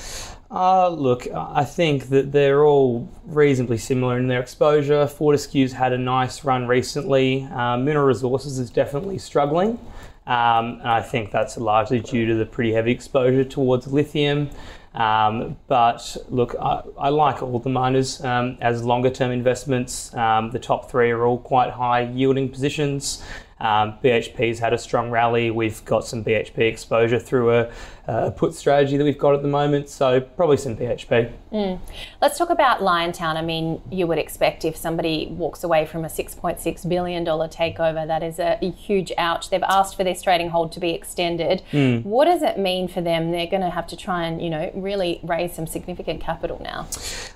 uh, 0.50 0.88
look, 0.88 1.28
I 1.32 1.64
think 1.64 2.08
that 2.08 2.32
they're 2.32 2.64
all 2.64 3.08
reasonably 3.26 3.78
similar 3.78 4.18
in 4.18 4.26
their 4.26 4.40
exposure. 4.40 5.06
Fortescue's 5.06 5.72
had 5.72 5.92
a 5.92 5.98
nice 5.98 6.44
run 6.44 6.66
recently. 6.66 7.44
Uh, 7.44 7.76
Mineral 7.76 8.06
Resources 8.06 8.58
is 8.58 8.70
definitely 8.70 9.18
struggling. 9.18 9.78
Um, 10.26 10.78
and 10.80 10.88
I 10.88 11.02
think 11.02 11.30
that's 11.30 11.56
largely 11.56 12.00
due 12.00 12.26
to 12.26 12.34
the 12.34 12.46
pretty 12.46 12.72
heavy 12.72 12.90
exposure 12.90 13.44
towards 13.44 13.86
lithium. 13.86 14.50
Um, 14.94 15.56
but 15.68 16.16
look, 16.28 16.56
I, 16.60 16.82
I, 16.98 17.08
like 17.10 17.42
all 17.42 17.60
the 17.60 17.70
miners 17.70 18.24
um, 18.24 18.58
as 18.60 18.82
longer 18.82 19.10
term 19.10 19.30
investments. 19.30 20.12
Um, 20.14 20.50
the 20.50 20.58
top 20.58 20.90
three 20.90 21.10
are 21.10 21.24
all 21.24 21.38
quite 21.38 21.70
high 21.70 22.02
yielding 22.02 22.48
positions. 22.48 23.22
Um, 23.60 23.98
BHP's 24.02 24.58
had 24.58 24.72
a 24.72 24.78
strong 24.78 25.10
rally. 25.10 25.50
We've 25.50 25.84
got 25.84 26.06
some 26.06 26.24
BHP 26.24 26.58
exposure 26.60 27.18
through 27.18 27.52
a, 27.52 27.70
a 28.06 28.30
put 28.30 28.54
strategy 28.54 28.96
that 28.96 29.04
we've 29.04 29.18
got 29.18 29.34
at 29.34 29.42
the 29.42 29.48
moment. 29.48 29.88
So 29.90 30.20
probably 30.20 30.56
some 30.56 30.76
BHP. 30.76 31.32
Mm. 31.52 31.78
Let's 32.22 32.38
talk 32.38 32.48
about 32.48 32.80
Liontown. 32.80 33.36
I 33.36 33.42
mean, 33.42 33.82
you 33.90 34.06
would 34.06 34.18
expect 34.18 34.64
if 34.64 34.76
somebody 34.76 35.28
walks 35.30 35.62
away 35.62 35.84
from 35.84 36.04
a 36.04 36.08
$6.6 36.08 36.88
billion 36.88 37.24
takeover, 37.24 38.06
that 38.06 38.22
is 38.22 38.38
a, 38.38 38.58
a 38.62 38.70
huge 38.70 39.12
ouch. 39.18 39.50
They've 39.50 39.62
asked 39.62 39.96
for 39.96 40.04
this 40.04 40.22
trading 40.22 40.48
hold 40.48 40.72
to 40.72 40.80
be 40.80 40.90
extended. 40.90 41.62
Mm. 41.72 42.04
What 42.04 42.24
does 42.24 42.42
it 42.42 42.58
mean 42.58 42.88
for 42.88 43.02
them? 43.02 43.30
They're 43.30 43.46
going 43.46 43.62
to 43.62 43.70
have 43.70 43.86
to 43.88 43.96
try 43.96 44.24
and, 44.24 44.40
you 44.40 44.48
know, 44.48 44.70
really 44.74 45.20
raise 45.22 45.52
some 45.52 45.66
significant 45.66 46.22
capital 46.22 46.60
now. 46.62 46.88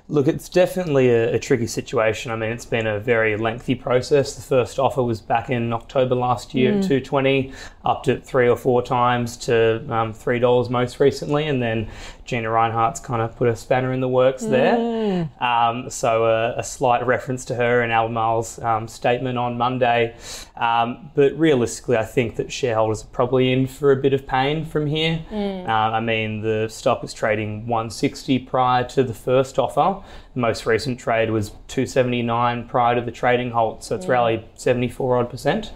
Look, 0.09 0.29
it's 0.29 0.49
definitely 0.49 1.11
a, 1.11 1.35
a 1.35 1.39
tricky 1.39 1.67
situation. 1.67 2.31
I 2.31 2.37
mean, 2.37 2.51
it's 2.51 2.67
been 2.67 2.87
a 2.87 2.99
very 2.99 3.37
lengthy 3.37 3.75
process. 3.75 4.35
The 4.35 4.43
first 4.43 4.79
offer 4.79 5.03
was 5.03 5.21
back 5.21 5.51
in 5.51 5.73
October 5.73 6.14
last 6.15 6.55
year 6.55 6.73
mm. 6.73 6.79
at 6.79 6.85
220, 6.85 7.53
up 7.85 8.03
to 8.05 8.21
three 8.21 8.49
or 8.49 8.57
four 8.57 8.83
times 8.83 9.37
to 9.37 9.85
um, 9.91 10.13
$3 10.13 10.71
most 10.71 11.01
recently, 11.01 11.47
and 11.47 11.63
then 11.63 11.89
Gina 12.25 12.49
Rinehart's 12.49 13.01
kind 13.01 13.21
of 13.21 13.37
put 13.37 13.49
a 13.49 13.57
spanner 13.57 13.93
in 13.93 14.01
the 14.01 14.09
works 14.09 14.45
there. 14.45 14.77
Mm. 14.77 15.43
Um, 15.43 15.91
so 15.91 16.25
a, 16.25 16.59
a, 16.59 16.63
slight 16.65 17.07
reference 17.07 17.45
to 17.47 17.55
her 17.55 17.83
in 17.83 17.91
Albemarle's 17.91 18.59
um, 18.61 18.89
statement 18.89 19.37
on 19.37 19.59
Monday. 19.59 20.17
Um, 20.57 21.11
but 21.15 21.39
realistically, 21.39 21.97
I 21.97 22.05
think 22.05 22.37
that 22.37 22.51
shareholders 22.51 23.05
are 23.05 23.09
probably 23.09 23.53
in 23.53 23.67
for 23.67 23.93
a 23.93 23.97
bit 23.97 24.15
of 24.15 24.27
pain 24.27 24.65
from 24.65 24.87
here. 24.87 25.25
Mm. 25.31 25.69
Uh, 25.69 25.71
I 25.71 26.01
mean, 26.01 26.41
the 26.41 26.69
stock 26.69 27.03
was 27.03 27.13
trading 27.13 27.67
160 27.67 28.39
prior 28.41 28.85
to 28.85 29.03
the 29.03 29.15
first 29.15 29.59
offer. 29.59 30.03
The 30.35 30.41
most 30.41 30.67
recent 30.67 30.99
trade 30.99 31.31
was 31.31 31.51
279 31.69 32.69
prior 32.69 32.97
to 32.97 33.01
the 33.01 33.13
trading 33.13 33.53
halt, 33.53 33.85
so 33.85 33.97
it's 33.97 34.07
mm. 34.07 34.11
rallied 34.11 34.45
74 34.57 35.19
odd 35.19 35.31
percent. 35.31 35.73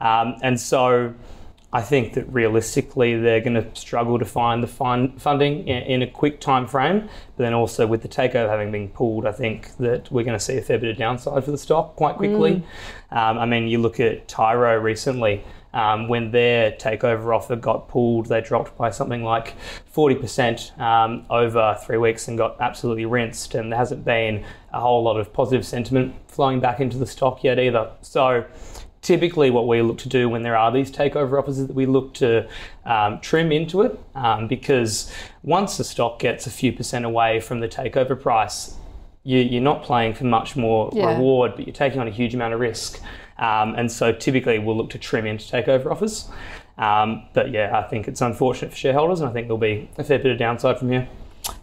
Um, 0.00 0.36
and 0.42 0.60
so 0.60 1.14
I 1.72 1.82
think 1.82 2.14
that 2.14 2.24
realistically 2.32 3.16
they're 3.16 3.40
going 3.40 3.54
to 3.54 3.66
struggle 3.74 4.18
to 4.18 4.24
find 4.24 4.62
the 4.62 4.66
fund 4.66 5.22
funding 5.22 5.68
in, 5.68 6.02
a 6.02 6.06
quick 6.06 6.40
time 6.40 6.66
frame. 6.66 7.08
But 7.36 7.44
then 7.44 7.54
also 7.54 7.86
with 7.86 8.02
the 8.02 8.08
takeover 8.08 8.48
having 8.48 8.72
been 8.72 8.88
pulled, 8.88 9.24
I 9.24 9.32
think 9.32 9.76
that 9.76 10.10
we're 10.10 10.24
going 10.24 10.36
to 10.36 10.44
see 10.44 10.56
a 10.56 10.62
fair 10.62 10.78
bit 10.78 10.90
of 10.90 10.96
downside 10.96 11.44
for 11.44 11.52
the 11.52 11.58
stock 11.58 11.94
quite 11.94 12.16
quickly. 12.16 12.64
Mm. 13.12 13.16
Um, 13.16 13.38
I 13.38 13.46
mean, 13.46 13.68
you 13.68 13.78
look 13.78 14.00
at 14.00 14.26
Tyro 14.26 14.78
recently. 14.78 15.44
Um, 15.72 16.08
when 16.08 16.32
their 16.32 16.72
takeover 16.72 17.34
offer 17.34 17.54
got 17.56 17.88
pulled, 17.88 18.26
they 18.26 18.40
dropped 18.40 18.76
by 18.76 18.90
something 18.90 19.22
like 19.22 19.54
40% 19.94 20.78
um, 20.80 21.24
over 21.30 21.78
three 21.84 21.96
weeks 21.96 22.26
and 22.28 22.36
got 22.36 22.60
absolutely 22.60 23.06
rinsed. 23.06 23.54
And 23.54 23.70
there 23.70 23.78
hasn't 23.78 24.04
been 24.04 24.44
a 24.72 24.80
whole 24.80 25.02
lot 25.02 25.18
of 25.18 25.32
positive 25.32 25.64
sentiment 25.64 26.14
flowing 26.28 26.60
back 26.60 26.80
into 26.80 26.98
the 26.98 27.06
stock 27.06 27.44
yet 27.44 27.58
either. 27.58 27.90
So 28.02 28.44
typically 29.02 29.50
what 29.50 29.66
we 29.66 29.80
look 29.82 29.98
to 29.98 30.08
do 30.08 30.28
when 30.28 30.42
there 30.42 30.56
are 30.56 30.70
these 30.70 30.90
takeover 30.90 31.38
offers 31.38 31.58
is 31.58 31.66
that 31.66 31.74
we 31.74 31.86
look 31.86 32.12
to 32.14 32.46
um, 32.84 33.20
trim 33.20 33.50
into 33.52 33.82
it 33.82 33.98
um, 34.14 34.46
because 34.46 35.12
once 35.42 35.76
the 35.76 35.84
stock 35.84 36.18
gets 36.18 36.46
a 36.46 36.50
few 36.50 36.72
percent 36.72 37.04
away 37.04 37.40
from 37.40 37.60
the 37.60 37.68
takeover 37.68 38.20
price, 38.20 38.76
you, 39.22 39.58
are 39.58 39.62
not 39.62 39.82
playing 39.82 40.14
for 40.14 40.24
much 40.24 40.56
more 40.56 40.90
yeah. 40.92 41.12
reward, 41.12 41.52
but 41.56 41.66
you're 41.66 41.74
taking 41.74 42.00
on 42.00 42.08
a 42.08 42.10
huge 42.10 42.34
amount 42.34 42.54
of 42.54 42.60
risk. 42.60 43.00
Um, 43.40 43.74
and 43.74 43.90
so 43.90 44.12
typically 44.12 44.58
we'll 44.58 44.76
look 44.76 44.90
to 44.90 44.98
trim 44.98 45.26
into 45.26 45.44
takeover 45.44 45.90
offers. 45.90 46.28
Um, 46.78 47.24
but 47.32 47.50
yeah, 47.50 47.76
I 47.76 47.88
think 47.88 48.06
it's 48.06 48.20
unfortunate 48.20 48.70
for 48.70 48.76
shareholders, 48.76 49.20
and 49.20 49.28
I 49.28 49.32
think 49.32 49.48
there'll 49.48 49.58
be 49.58 49.90
a 49.98 50.04
fair 50.04 50.18
bit 50.18 50.32
of 50.32 50.38
downside 50.38 50.78
from 50.78 50.90
here. 50.90 51.08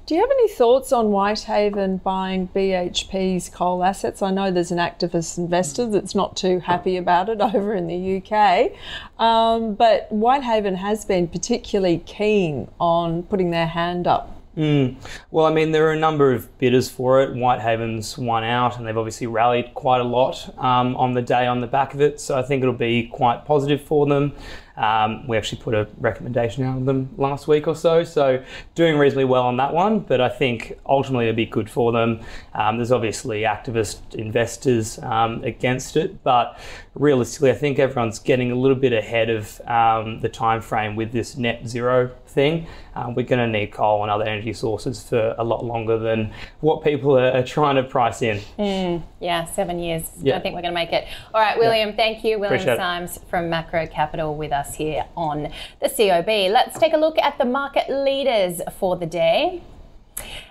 Do 0.06 0.16
you 0.16 0.22
have 0.22 0.32
any 0.32 0.48
thoughts 0.48 0.92
on 0.92 1.08
Whitehaven 1.08 1.98
buying 1.98 2.48
BHP's 2.48 3.50
coal 3.50 3.84
assets? 3.84 4.22
I 4.22 4.32
know 4.32 4.52
there's 4.52 4.72
an 4.72 4.78
activist 4.78 5.38
investor 5.38 5.86
that's 5.86 6.16
not 6.16 6.38
too 6.38 6.60
happy 6.60 6.98
about 6.98 7.30
it 7.30 7.42
over 7.42 7.74
in 7.74 7.88
the 7.88 8.18
UK, 8.24 8.72
um, 9.20 9.76
but 9.76 10.08
Whitehaven 10.10 10.76
has 10.76 11.06
been 11.06 11.28
particularly 11.28 12.00
keen 12.06 12.70
on 12.80 13.24
putting 13.24 13.52
their 13.52 13.68
hand 13.68 14.08
up 14.08 14.37
Mm. 14.58 14.96
Well, 15.30 15.46
I 15.46 15.54
mean, 15.54 15.72
there 15.72 15.88
are 15.88 15.92
a 15.92 16.00
number 16.00 16.34
of 16.34 16.58
bidders 16.58 16.90
for 16.90 17.22
it. 17.22 17.36
Whitehaven's 17.36 18.18
won 18.18 18.44
out, 18.44 18.78
and 18.78 18.88
they've 18.88 18.98
obviously 18.98 19.28
rallied 19.28 19.76
quite 19.76 20.02
a 20.02 20.04
lot 20.04 20.52
um, 20.58 20.96
on 20.96 21.14
the 21.14 21.22
day 21.22 21.46
on 21.46 21.62
the 21.62 21.68
back 21.68 21.94
of 21.94 22.02
it. 22.02 22.20
So 22.20 22.38
I 22.38 22.42
think 22.42 22.64
it'll 22.64 22.74
be 22.74 23.04
quite 23.08 23.46
positive 23.46 23.82
for 23.82 24.08
them. 24.08 24.34
Um, 24.78 25.28
we 25.28 25.38
actually 25.38 25.62
put 25.62 25.74
a 25.74 25.88
recommendation 25.98 26.64
out 26.64 26.78
of 26.78 26.86
them 26.86 27.10
last 27.18 27.48
week 27.48 27.68
or 27.68 27.76
so, 27.76 28.04
so 28.04 28.44
doing 28.76 28.98
reasonably 28.98 29.26
well 29.26 29.44
on 29.44 29.58
that 29.58 29.74
one. 29.74 30.00
But 30.00 30.22
I 30.22 30.30
think 30.30 30.80
ultimately 30.86 31.26
it'll 31.26 31.36
be 31.36 31.46
good 31.46 31.70
for 31.70 31.92
them. 31.92 32.22
Um, 32.54 32.78
there's 32.78 32.92
obviously 32.92 33.42
activist 33.42 34.16
investors 34.16 35.00
um, 35.00 35.44
against 35.44 35.98
it, 35.98 36.24
but 36.24 36.60
realistically, 36.96 37.52
I 37.52 37.56
think 37.56 37.80
everyone's 37.80 38.20
getting 38.20 38.52
a 38.52 38.56
little 38.56 38.78
bit 38.78 38.94
ahead 38.94 39.30
of 39.30 39.60
um, 39.62 40.20
the 40.20 40.30
time 40.30 40.62
frame 40.62 40.96
with 40.96 41.12
this 41.12 41.38
net 41.38 41.68
zero 41.68 42.12
thing. 42.28 42.68
Um, 42.96 43.16
we're 43.16 43.26
going 43.26 43.40
to 43.40 43.48
need 43.48 43.72
coal 43.72 44.02
and 44.04 44.12
other 44.12 44.24
energy 44.24 44.54
sources 44.54 45.04
for 45.04 45.36
a 45.38 45.44
lot 45.44 45.64
longer 45.64 45.98
than 45.98 46.34
what 46.62 46.84
people 46.84 47.18
are, 47.18 47.32
are 47.32 47.44
trying 47.44 47.76
to 47.76 47.84
price 47.84 48.22
in. 48.22 48.42
Mm, 48.58 49.04
yeah, 49.20 49.46
seven 49.46 49.80
years. 49.80 50.10
Yeah. 50.22 50.38
I 50.38 50.40
think 50.40 50.56
we're 50.56 50.62
going 50.62 50.74
to 50.74 50.80
make 50.80 50.94
it. 50.94 51.08
All 51.34 51.42
right, 51.42 51.58
William, 51.58 51.90
yeah. 51.90 51.96
thank 51.96 52.24
you. 52.24 52.40
William 52.40 52.62
Appreciate 52.62 52.78
Symes 52.78 53.18
it. 53.18 53.24
from 53.30 53.50
Macro 53.50 53.86
Capital 53.88 54.36
with 54.36 54.52
us 54.52 54.67
here 54.76 55.06
on 55.16 55.52
the 55.82 55.90
COB. 55.90 56.28
Let's 56.52 56.78
take 56.80 56.94
a 56.94 56.98
look 56.98 57.18
at 57.20 57.38
the 57.38 57.46
market 57.46 57.90
leaders 57.90 58.62
for 58.78 58.96
the 58.96 59.06
day 59.06 59.62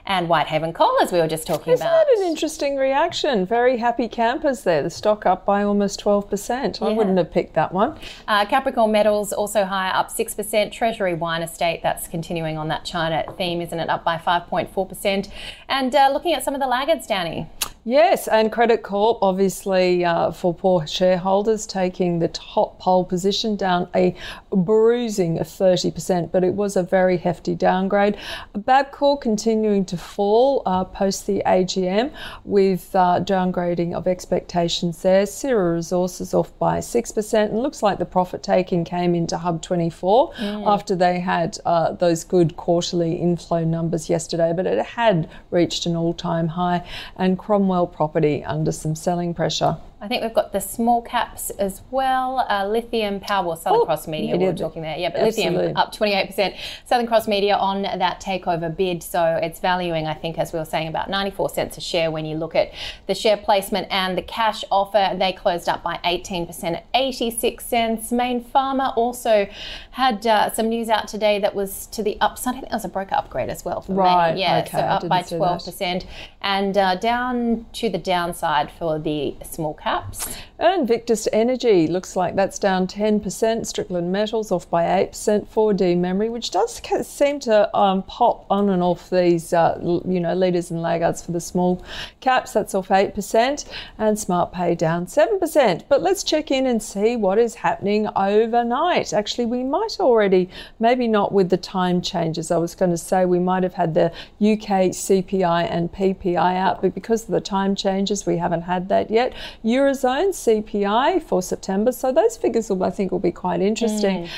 and 0.07 0.29
Whitehaven 0.29 0.73
Coal, 0.73 0.97
as 1.03 1.11
we 1.11 1.19
were 1.19 1.27
just 1.27 1.47
talking 1.47 1.73
Isn't 1.73 1.87
about. 1.87 2.07
Isn't 2.09 2.21
that 2.21 2.25
an 2.25 2.31
interesting 2.31 2.77
reaction? 2.77 3.45
Very 3.45 3.79
happy 3.79 4.09
campers 4.09 4.63
there. 4.63 4.83
The 4.83 4.91
stock 4.91 5.27
up 5.27 5.45
by 5.45 5.63
almost 5.63 6.03
12%. 6.03 6.81
I 6.81 6.93
wouldn't 6.93 7.19
have 7.19 7.33
picked 7.33 7.55
that 7.55 7.73
one. 7.73 7.99
Uh, 8.29 8.45
Capricorn 8.47 8.93
Metals 8.93 9.33
also 9.33 9.65
higher, 9.65 9.93
up 9.93 10.11
6%. 10.11 10.73
Treasury 10.73 11.15
Wine 11.15 11.43
Estate, 11.43 11.83
that's 11.83 12.07
continuing 12.07 12.57
on 12.57 12.69
that 12.69 12.85
China 12.85 13.25
theme, 13.37 13.61
isn't 13.61 13.79
it? 13.79 13.89
Up 13.89 14.05
by 14.05 14.17
5.4%. 14.17 15.31
And 15.69 15.95
uh, 15.95 16.11
looking 16.13 16.33
at 16.33 16.45
some 16.45 16.55
of 16.55 16.61
the 16.61 16.69
laggards, 16.69 17.07
Danny. 17.07 17.49
Yes, 17.89 18.27
and 18.27 18.51
Credit 18.51 18.83
Corp, 18.83 19.19
obviously, 19.23 20.05
uh, 20.05 20.33
for 20.33 20.53
poor 20.53 20.89
shareholders, 20.89 21.69
taking 21.69 22.19
the 22.19 22.27
top 22.27 22.81
pole 22.81 23.05
position 23.05 23.55
down 23.55 23.89
a 23.95 24.17
bruising 24.51 25.39
30%, 25.39 26.33
but 26.33 26.43
it 26.43 26.55
was 26.55 26.75
a 26.75 26.83
very 26.83 27.17
hefty 27.17 27.55
downgrade. 27.55 28.17
Bapcor 28.57 29.21
continuing 29.21 29.85
to 29.85 29.97
fall 29.97 30.65
uh, 30.67 30.83
post 30.83 31.29
the 31.29 31.45
AGM 31.47 32.13
with 32.45 32.91
uh, 32.97 33.21
downgrading 33.21 33.95
of 33.95 34.09
expectations 34.09 35.01
there. 35.03 35.25
Sierra 35.25 35.75
Resources 35.75 36.35
off 36.35 36.59
by 36.59 36.81
6%, 36.81 37.35
and 37.35 37.63
looks 37.63 37.85
like 37.85 38.01
the 38.01 38.05
profit 38.05 38.43
taking 38.43 38.85
came 38.85 39.15
into 39.15 39.39
Hub 39.39 39.63
24 39.63 40.33
mm. 40.33 40.67
after 40.67 40.97
they 40.97 41.21
had 41.21 41.57
uh, 41.65 41.93
those 41.93 42.25
good 42.25 42.57
quarterly 42.57 43.15
inflow 43.15 43.63
numbers 43.63 44.11
yesterday, 44.11 44.53
but 44.53 44.67
it 44.67 44.85
had 44.85 45.31
reached 45.53 45.87
an 45.87 45.95
all 45.95 46.13
time 46.13 46.49
high. 46.49 46.85
And 47.17 47.39
Cromwell 47.39 47.76
property 47.85 48.43
under 48.45 48.73
some 48.73 48.95
selling 48.95 49.35
pressure. 49.35 49.77
I 49.99 50.09
think 50.09 50.23
we've 50.23 50.35
got 50.35 50.53
the 50.53 50.61
small 50.61 51.01
caps 51.01 51.49
as 51.51 51.81
well. 51.91 52.45
Uh, 52.51 52.69
lithium 52.69 53.19
Power, 53.19 53.57
Southern 53.57 53.81
oh, 53.81 53.85
Cross 53.87 54.07
Media, 54.07 54.37
we 54.37 54.45
were 54.45 54.53
talking 54.53 54.83
there. 54.83 54.99
Yeah, 54.99 55.09
but 55.09 55.23
Absolutely. 55.23 55.57
Lithium 55.57 55.77
up 55.77 55.95
28%. 55.95 56.55
Southern 56.85 57.07
Cross 57.07 57.27
Media 57.29 57.57
on 57.57 57.81
that 57.81 58.21
takeover 58.21 58.75
bid. 58.75 59.03
So 59.03 59.41
it's 59.43 59.59
valuing, 59.59 60.07
I 60.07 60.13
think, 60.13 60.37
as 60.37 60.53
we 60.53 60.59
were 60.59 60.67
saying, 60.67 60.89
about 60.89 61.09
94 61.09 61.49
cents 61.49 61.79
a 61.79 61.81
share 61.81 62.11
when 62.11 62.27
you 62.27 62.37
look 62.37 62.55
at 62.55 62.75
the 63.07 63.15
share 63.15 63.39
placement 63.39 63.87
and 63.91 64.19
the 64.19 64.23
cash 64.23 64.65
offer. 64.71 65.17
They 65.19 65.33
closed 65.33 65.67
up 65.67 65.83
by 65.83 65.99
18% 66.05 66.65
at 66.65 66.87
86 66.93 67.65
cents. 67.65 68.13
Mayne 68.13 68.45
Pharma 68.45 68.95
also 68.99 69.49
had 69.93 70.27
uh, 70.27 70.53
some 70.53 70.69
news 70.69 70.91
out 70.91 71.09
today 71.09 71.39
that 71.39 71.55
was 71.55 71.87
to 71.87 72.03
the 72.03 72.19
upside. 72.21 72.57
I 72.57 72.61
think 72.61 72.71
that 72.71 72.77
was 72.77 72.85
a 72.85 72.91
broker 72.91 73.15
upgrade 73.15 73.49
as 73.49 73.65
well 73.65 73.81
for 73.81 73.95
right. 73.95 74.37
Yeah, 74.37 74.59
okay, 74.59 74.73
so 74.73 74.79
up 74.79 75.09
by 75.09 75.23
12%. 75.23 76.05
And 76.43 76.77
uh, 76.77 76.97
down 76.97 77.65
to 77.73 77.89
the 77.89 77.99
downside 77.99 78.71
for 78.71 78.99
the 78.99 79.37
small 79.43 79.73
cap 79.73 79.86
caps. 79.87 80.37
Invictus 80.59 81.29
Energy 81.33 81.87
looks 81.87 82.17
like 82.17 82.35
that's 82.35 82.59
down 82.59 82.87
10%. 82.87 83.67
Strickland 83.67 84.11
Metals 84.11 84.51
off 84.51 84.69
by 84.71 84.85
8%. 84.85 85.47
4D 85.47 85.99
Memory, 85.99 86.29
which 86.31 86.51
does 86.51 86.81
seem 87.07 87.39
to 87.41 87.77
um, 87.77 88.03
pop 88.05 88.47
on 88.51 88.71
and 88.71 88.83
off 88.83 89.11
these, 89.11 89.53
uh, 89.53 89.79
you 90.07 90.19
know, 90.19 90.35
leaders 90.35 90.71
and 90.71 90.81
laggards 90.81 91.23
for 91.23 91.33
the 91.33 91.41
small 91.41 91.85
caps. 92.21 92.53
That's 92.53 92.75
off 92.75 92.89
8%. 92.89 93.67
And 93.99 94.17
SmartPay 94.17 94.79
down 94.79 95.07
7%. 95.07 95.83
But 95.89 96.03
let's 96.03 96.25
check 96.25 96.51
in 96.51 96.67
and 96.67 96.83
see 96.83 97.17
what 97.17 97.39
is 97.39 97.55
happening 97.55 98.09
overnight. 98.17 99.13
Actually, 99.13 99.47
we 99.47 99.63
might 99.63 99.99
already, 100.01 100.49
maybe 100.81 101.07
not 101.07 101.33
with 101.33 101.51
the 101.51 101.59
time 101.59 102.01
changes. 102.01 102.51
I 102.51 102.57
was 102.57 102.75
going 102.75 102.91
to 102.91 102.99
say 102.99 103.25
we 103.25 103.39
might 103.39 103.63
have 103.63 103.75
had 103.75 103.95
the 103.95 104.07
UK 104.41 104.91
CPI 104.91 105.71
and 105.71 105.93
PPI 105.93 106.57
out, 106.57 106.81
but 106.81 106.95
because 106.95 107.25
of 107.25 107.31
the 107.31 107.41
time 107.41 107.77
changes, 107.77 108.25
we 108.25 108.39
haven't 108.39 108.63
had 108.63 108.89
that 108.89 109.11
yet. 109.11 109.35
Eurozone 109.77 110.31
CPI 110.31 111.23
for 111.23 111.43
September. 111.43 111.93
So 111.93 112.13
those 112.13 112.37
figures 112.37 112.71
will, 112.71 112.83
I 112.83 112.91
think, 112.91 113.13
will 113.13 113.19
be 113.19 113.33
quite 113.33 113.61
interesting. 113.61 114.25
Mm. 114.25 114.29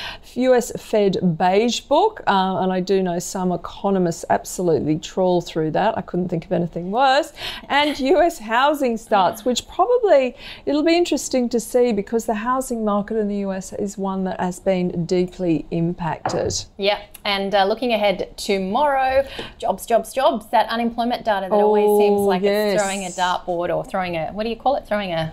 US 0.49 0.71
Fed 0.81 1.37
beige 1.37 1.81
book, 1.81 2.21
uh, 2.27 2.57
and 2.61 2.71
I 2.71 2.79
do 2.79 3.01
know 3.01 3.19
some 3.19 3.51
economists 3.51 4.25
absolutely 4.29 4.97
trawl 4.99 5.41
through 5.41 5.71
that. 5.71 5.97
I 5.97 6.01
couldn't 6.01 6.29
think 6.29 6.45
of 6.45 6.51
anything 6.51 6.91
worse. 6.91 7.33
And 7.69 7.99
US 7.99 8.39
housing 8.39 8.97
starts, 8.97 9.45
which 9.45 9.67
probably 9.67 10.35
it'll 10.65 10.83
be 10.83 10.97
interesting 10.97 11.49
to 11.49 11.59
see 11.59 11.93
because 11.93 12.25
the 12.25 12.35
housing 12.35 12.83
market 12.83 13.17
in 13.17 13.27
the 13.27 13.37
US 13.47 13.73
is 13.73 13.97
one 13.97 14.23
that 14.25 14.39
has 14.39 14.59
been 14.59 15.05
deeply 15.05 15.65
impacted. 15.71 16.53
Yeah, 16.77 16.99
and 17.25 17.53
uh, 17.53 17.65
looking 17.65 17.93
ahead 17.93 18.35
tomorrow, 18.37 19.27
jobs, 19.57 19.85
jobs, 19.85 20.13
jobs. 20.13 20.47
That 20.47 20.67
unemployment 20.69 21.25
data 21.25 21.47
that 21.49 21.55
oh, 21.55 21.61
always 21.61 21.99
seems 22.01 22.21
like 22.21 22.41
yes. 22.41 22.73
it's 22.73 22.83
throwing 22.83 23.05
a 23.05 23.09
dartboard 23.09 23.75
or 23.75 23.83
throwing 23.85 24.15
a 24.15 24.31
what 24.31 24.43
do 24.43 24.49
you 24.49 24.55
call 24.55 24.75
it? 24.75 24.87
Throwing 24.87 25.11
a 25.11 25.28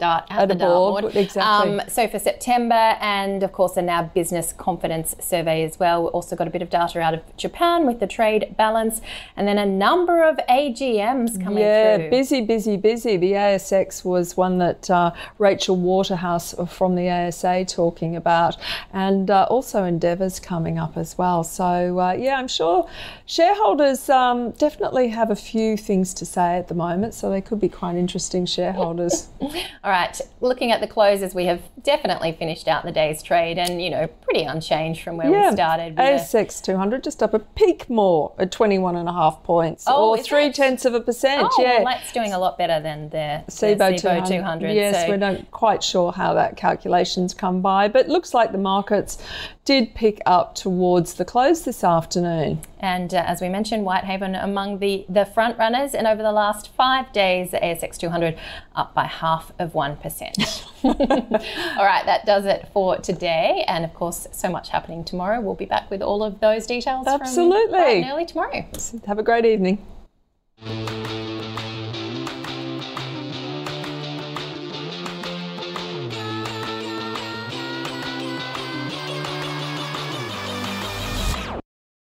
dart 0.00 0.24
at, 0.30 0.50
at 0.50 0.58
the. 0.58 0.64
Board, 0.64 1.04
exactly. 1.14 1.78
Um, 1.78 1.82
so 1.88 2.08
for 2.08 2.18
September, 2.18 2.96
and 3.00 3.42
of 3.42 3.52
course, 3.52 3.76
a 3.76 3.82
NAB 3.82 4.12
business 4.14 4.52
confidence 4.52 5.14
survey 5.20 5.62
as 5.62 5.78
well. 5.78 6.04
We 6.04 6.08
also 6.08 6.34
got 6.34 6.48
a 6.48 6.50
bit 6.50 6.62
of 6.62 6.70
data 6.70 7.00
out 7.00 7.14
of 7.14 7.36
Japan 7.36 7.86
with 7.86 8.00
the 8.00 8.06
trade 8.06 8.56
balance, 8.56 9.00
and 9.36 9.46
then 9.46 9.58
a 9.58 9.66
number 9.66 10.24
of 10.24 10.38
AGMs 10.48 11.42
coming 11.42 11.62
yeah, 11.62 11.96
through. 11.96 12.04
Yeah, 12.04 12.10
busy, 12.10 12.40
busy, 12.40 12.76
busy. 12.76 13.16
The 13.16 13.32
ASX 13.32 14.04
was 14.04 14.36
one 14.36 14.58
that 14.58 14.90
uh, 14.90 15.12
Rachel 15.38 15.76
Waterhouse 15.76 16.54
from 16.68 16.96
the 16.96 17.08
ASA 17.08 17.66
talking 17.66 18.16
about, 18.16 18.56
and 18.92 19.30
uh, 19.30 19.46
also 19.50 19.84
Endeavour's 19.84 20.40
coming 20.40 20.78
up 20.78 20.96
as 20.96 21.16
well. 21.16 21.44
So 21.44 22.00
uh, 22.00 22.12
yeah, 22.12 22.36
I'm 22.36 22.48
sure 22.48 22.88
shareholders 23.26 24.08
um, 24.08 24.50
definitely 24.52 25.08
have 25.08 25.30
a 25.30 25.36
few 25.36 25.76
things 25.76 26.14
to 26.14 26.26
say 26.26 26.56
at 26.56 26.68
the 26.68 26.74
moment, 26.74 27.14
so 27.14 27.30
they 27.30 27.40
could 27.40 27.60
be 27.60 27.68
quite 27.68 27.96
interesting 27.96 28.46
shareholders. 28.46 29.28
All 29.90 29.96
right, 29.96 30.20
looking 30.40 30.70
at 30.70 30.80
the 30.80 30.86
closes, 30.86 31.34
we 31.34 31.46
have 31.46 31.60
definitely 31.82 32.30
finished 32.30 32.68
out 32.68 32.84
the 32.84 32.92
day's 32.92 33.24
trade 33.24 33.58
and, 33.58 33.82
you 33.82 33.90
know, 33.90 34.06
pretty 34.06 34.44
unchanged 34.44 35.02
from 35.02 35.16
where 35.16 35.28
yeah. 35.28 35.50
we 35.50 35.56
started. 35.56 35.96
ASX 35.96 36.62
200 36.62 37.02
just 37.02 37.24
up 37.24 37.34
a 37.34 37.40
peak 37.40 37.90
more 37.90 38.32
at 38.38 38.52
21 38.52 38.94
and 38.94 39.08
a 39.08 39.12
half 39.12 39.42
points 39.42 39.86
oh, 39.88 40.10
or 40.10 40.18
three 40.18 40.52
tenths 40.52 40.84
of 40.84 40.94
a 40.94 41.00
percent. 41.00 41.42
Oh, 41.42 41.60
yeah. 41.60 41.82
well, 41.82 41.86
that's 41.86 42.12
doing 42.12 42.32
a 42.32 42.38
lot 42.38 42.56
better 42.56 42.78
than 42.78 43.08
the 43.08 43.42
SIBO 43.48 44.00
200. 44.00 44.26
200. 44.26 44.72
Yes, 44.72 44.94
so. 44.94 45.08
we're 45.08 45.16
not 45.16 45.50
quite 45.50 45.82
sure 45.82 46.12
how 46.12 46.34
that 46.34 46.56
calculation's 46.56 47.34
come 47.34 47.60
by, 47.60 47.88
but 47.88 48.08
looks 48.08 48.32
like 48.32 48.52
the 48.52 48.58
markets 48.58 49.20
did 49.64 49.92
pick 49.96 50.20
up 50.24 50.54
towards 50.54 51.14
the 51.14 51.24
close 51.24 51.64
this 51.64 51.82
afternoon. 51.82 52.60
And 52.80 53.14
uh, 53.14 53.22
as 53.26 53.40
we 53.40 53.48
mentioned, 53.48 53.84
Whitehaven 53.84 54.34
among 54.34 54.78
the, 54.78 55.04
the 55.08 55.24
front 55.24 55.58
runners. 55.58 55.94
And 55.94 56.06
over 56.06 56.22
the 56.22 56.32
last 56.32 56.72
five 56.74 57.12
days, 57.12 57.52
the 57.52 57.58
ASX 57.58 57.98
200 57.98 58.36
up 58.74 58.94
by 58.94 59.04
half 59.04 59.52
of 59.58 59.72
1%. 59.72 60.66
all 60.84 61.84
right, 61.84 62.04
that 62.06 62.24
does 62.26 62.46
it 62.46 62.68
for 62.72 62.96
today. 62.96 63.64
And 63.68 63.84
of 63.84 63.94
course, 63.94 64.26
so 64.32 64.48
much 64.48 64.70
happening 64.70 65.04
tomorrow. 65.04 65.40
We'll 65.40 65.54
be 65.54 65.66
back 65.66 65.90
with 65.90 66.02
all 66.02 66.22
of 66.22 66.40
those 66.40 66.66
details 66.66 67.06
Absolutely. 67.06 68.04
early 68.04 68.26
tomorrow. 68.26 68.66
Have 69.06 69.18
a 69.18 69.22
great 69.22 69.44
evening. 69.44 69.86